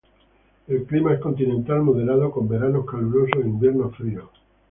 El 0.67 0.83
clima 0.87 1.13
es 1.13 1.19
continental 1.19 1.83
moderado, 1.83 2.31
con 2.31 2.47
veranos 2.49 2.87
calurosos 2.89 3.43
e 3.43 3.47
inviernos 3.47 3.95
fríos. 3.95 4.31